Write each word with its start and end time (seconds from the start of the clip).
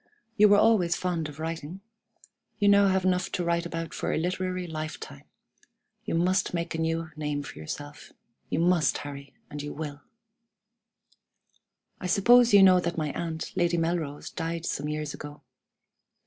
You 0.35 0.47
were 0.49 0.57
always 0.57 0.95
fond 0.95 1.29
of 1.29 1.37
writing. 1.37 1.79
You 2.57 2.73
have 2.73 3.05
now 3.05 3.09
enough 3.09 3.31
to 3.33 3.43
write 3.43 3.67
about 3.67 3.93
for 3.93 4.11
a 4.11 4.17
literary 4.17 4.65
lifetime. 4.65 5.25
You 6.05 6.15
must 6.15 6.55
make 6.55 6.73
a 6.73 6.79
new 6.79 7.11
name 7.15 7.43
for 7.43 7.59
yourself. 7.59 8.11
You 8.49 8.57
must 8.61 8.97
Harry, 8.97 9.35
and 9.51 9.61
you 9.61 9.73
will! 9.73 10.01
"I 11.99 12.07
suppose 12.07 12.51
you 12.51 12.63
know 12.63 12.79
that 12.79 12.97
my 12.97 13.11
aunt, 13.11 13.55
Lady 13.55 13.77
Melrose, 13.77 14.31
died 14.31 14.65
some 14.65 14.89
years 14.89 15.13
ago? 15.13 15.43